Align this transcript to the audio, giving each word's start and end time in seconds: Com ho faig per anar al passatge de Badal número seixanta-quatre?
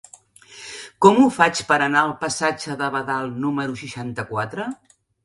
Com 1.05 1.19
ho 1.19 1.27
faig 1.35 1.61
per 1.71 1.77
anar 1.87 2.01
al 2.05 2.13
passatge 2.23 2.79
de 2.79 2.87
Badal 2.97 3.29
número 3.45 3.77
seixanta-quatre? 3.83 4.67